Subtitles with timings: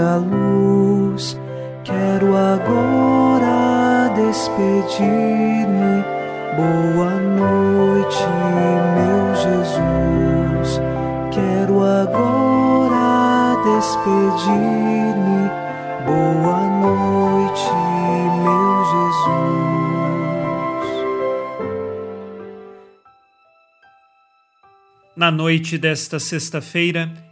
[0.00, 1.38] a luz.
[1.84, 6.04] Quero agora despedir-me.
[6.56, 8.26] Boa noite,
[8.96, 10.80] meu Jesus.
[11.30, 15.50] Quero agora despedir-me.
[16.06, 17.70] Boa noite,
[18.42, 19.30] meu Jesus.
[25.16, 27.29] Na noite desta sexta-feira,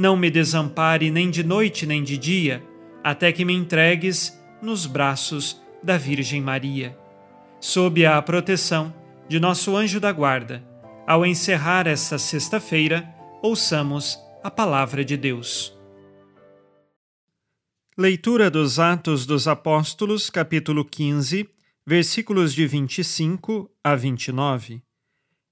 [0.00, 2.66] não me desampare nem de noite nem de dia,
[3.04, 6.96] até que me entregues nos braços da Virgem Maria.
[7.60, 8.94] Sob a proteção
[9.28, 10.66] de nosso anjo da guarda,
[11.06, 15.78] ao encerrar esta sexta-feira, ouçamos a palavra de Deus.
[17.94, 21.46] Leitura dos Atos dos Apóstolos, capítulo 15,
[21.86, 24.80] versículos de 25 a 29.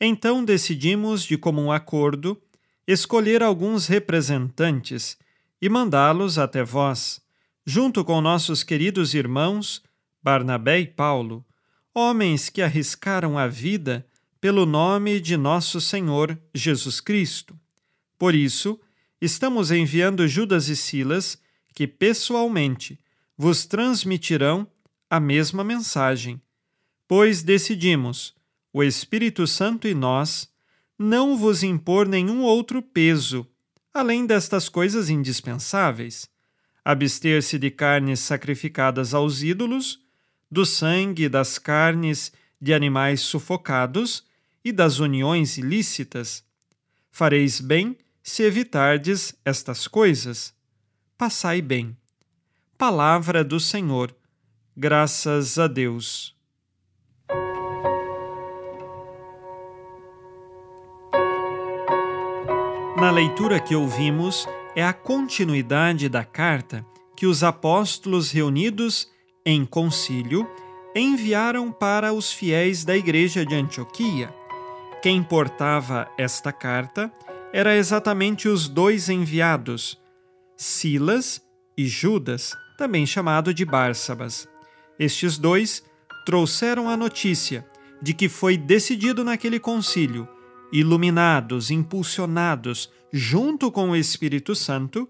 [0.00, 2.40] Então decidimos, de comum acordo,
[2.86, 5.16] escolher alguns representantes
[5.60, 7.20] e mandá-los até vós,
[7.64, 9.82] junto com nossos queridos irmãos
[10.22, 11.44] Barnabé e Paulo,
[11.94, 14.06] homens que arriscaram a vida
[14.40, 17.58] pelo nome de nosso Senhor Jesus Cristo.
[18.18, 18.80] Por isso,
[19.20, 21.40] estamos enviando Judas e Silas,
[21.74, 22.98] que pessoalmente
[23.36, 24.66] vos transmitirão
[25.08, 26.40] a mesma mensagem,
[27.08, 28.34] pois decidimos,
[28.72, 30.48] o Espírito Santo e nós,
[31.02, 33.46] não vos impor nenhum outro peso,
[33.90, 36.28] além destas coisas indispensáveis:
[36.84, 39.98] abster-se de carnes sacrificadas aos ídolos,
[40.50, 44.26] do sangue das carnes de animais sufocados
[44.62, 46.44] e das uniões ilícitas.
[47.10, 50.52] Fareis bem se evitardes estas coisas.
[51.16, 51.96] Passai bem.
[52.76, 54.14] Palavra do Senhor.
[54.76, 56.38] Graças a Deus.
[63.00, 64.46] Na leitura que ouvimos,
[64.76, 66.84] é a continuidade da carta
[67.16, 69.10] que os apóstolos reunidos
[69.42, 70.46] em concílio
[70.94, 74.28] enviaram para os fiéis da igreja de Antioquia.
[75.00, 77.10] Quem portava esta carta
[77.54, 79.98] era exatamente os dois enviados,
[80.54, 81.40] Silas
[81.78, 84.46] e Judas, também chamado de Bársabas.
[84.98, 85.82] Estes dois
[86.26, 87.66] trouxeram a notícia
[88.02, 90.28] de que foi decidido naquele concílio
[90.72, 95.08] iluminados, impulsionados, junto com o Espírito Santo,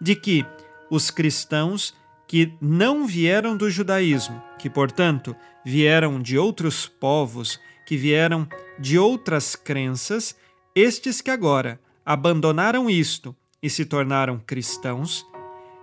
[0.00, 0.44] de que
[0.90, 1.94] os cristãos
[2.26, 5.34] que não vieram do judaísmo, que, portanto,
[5.64, 10.36] vieram de outros povos, que vieram de outras crenças,
[10.74, 15.26] estes que agora abandonaram isto e se tornaram cristãos,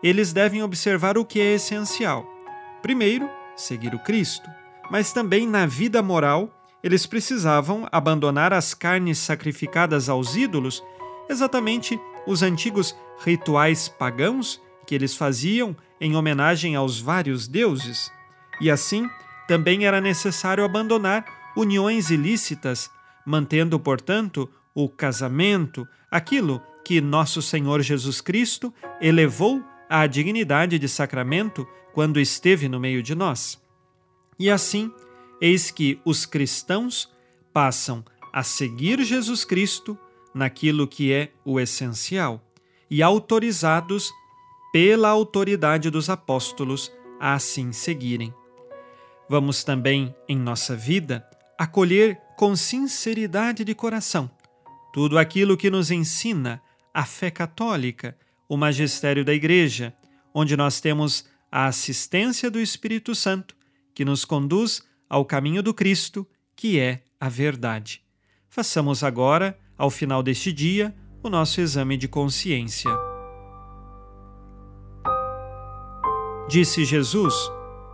[0.01, 2.25] eles devem observar o que é essencial.
[2.81, 4.49] Primeiro, seguir o Cristo,
[4.89, 10.83] mas também na vida moral eles precisavam abandonar as carnes sacrificadas aos ídolos,
[11.29, 18.11] exatamente os antigos rituais pagãos que eles faziam em homenagem aos vários deuses.
[18.61, 19.07] E assim,
[19.47, 21.25] também era necessário abandonar
[21.55, 22.89] uniões ilícitas,
[23.25, 31.67] mantendo, portanto, o casamento, aquilo que nosso Senhor Jesus Cristo elevou à dignidade de sacramento
[31.93, 33.59] quando esteve no meio de nós.
[34.39, 34.91] E assim,
[35.41, 37.11] eis que os cristãos
[37.53, 38.03] passam
[38.33, 39.97] a seguir Jesus Cristo
[40.33, 42.43] naquilo que é o essencial
[42.89, 44.11] e autorizados
[44.71, 48.33] pela autoridade dos apóstolos a assim seguirem.
[49.29, 54.29] Vamos também, em nossa vida, acolher com sinceridade de coração
[54.97, 56.59] tudo aquilo que nos ensina
[56.91, 58.17] a fé católica,
[58.49, 59.93] o magistério da Igreja,
[60.33, 63.55] onde nós temos a assistência do Espírito Santo,
[63.93, 68.01] que nos conduz ao caminho do Cristo, que é a verdade.
[68.49, 72.91] Façamos agora, ao final deste dia, o nosso exame de consciência.
[76.49, 77.33] Disse Jesus: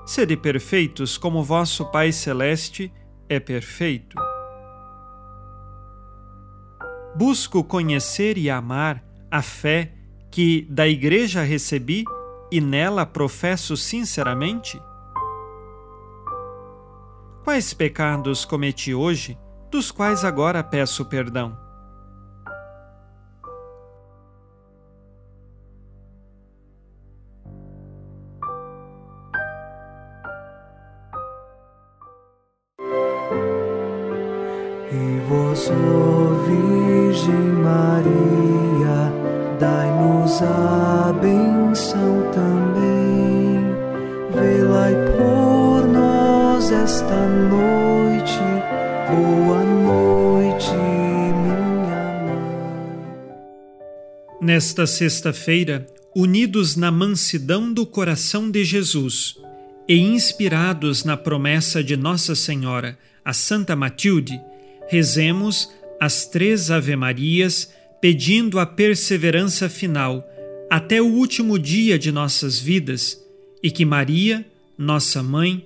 [0.06, 2.92] Sede perfeitos como vosso Pai Celeste
[3.28, 4.16] é perfeito.
[7.16, 9.94] Busco conhecer e amar a fé
[10.32, 12.04] que da Igreja recebi
[12.52, 14.80] e nela professo sinceramente?
[17.44, 19.38] Quais pecados cometi hoje,
[19.70, 21.58] dos quais agora peço perdão?
[34.90, 35.70] E vós,
[36.48, 39.12] Virgem Maria,
[39.60, 43.76] dai-nos a benção também.
[44.32, 45.13] Por nós
[46.82, 48.40] esta noite.
[49.10, 51.62] Boa noite, minha
[52.24, 52.48] mãe.
[54.42, 55.86] Nesta sexta-feira,
[56.16, 59.36] unidos na mansidão do coração de Jesus
[59.88, 64.42] e inspirados na promessa de Nossa Senhora, a Santa Matilde,
[64.88, 67.72] rezemos as três Ave-Marias
[68.02, 70.28] pedindo a perseverança final
[70.70, 73.24] até o último dia de nossas vidas
[73.62, 74.46] e que Maria,
[74.78, 75.66] nossa mãe,